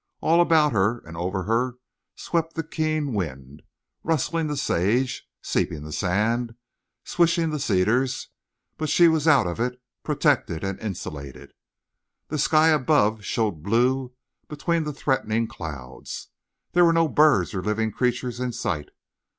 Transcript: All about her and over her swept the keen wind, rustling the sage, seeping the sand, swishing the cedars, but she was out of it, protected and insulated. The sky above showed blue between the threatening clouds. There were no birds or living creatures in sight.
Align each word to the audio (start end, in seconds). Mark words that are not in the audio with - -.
All 0.19 0.41
about 0.41 0.71
her 0.71 0.97
and 1.05 1.15
over 1.15 1.43
her 1.43 1.75
swept 2.15 2.55
the 2.55 2.63
keen 2.63 3.13
wind, 3.13 3.61
rustling 4.03 4.47
the 4.47 4.57
sage, 4.57 5.29
seeping 5.43 5.83
the 5.83 5.91
sand, 5.91 6.55
swishing 7.03 7.51
the 7.51 7.59
cedars, 7.59 8.29
but 8.77 8.89
she 8.89 9.07
was 9.07 9.27
out 9.27 9.45
of 9.45 9.59
it, 9.59 9.79
protected 10.01 10.63
and 10.63 10.79
insulated. 10.79 11.53
The 12.29 12.39
sky 12.39 12.69
above 12.69 13.23
showed 13.23 13.61
blue 13.61 14.13
between 14.47 14.85
the 14.85 14.93
threatening 14.93 15.45
clouds. 15.47 16.29
There 16.71 16.83
were 16.83 16.93
no 16.93 17.07
birds 17.07 17.53
or 17.53 17.61
living 17.61 17.91
creatures 17.91 18.39
in 18.39 18.53
sight. 18.53 18.89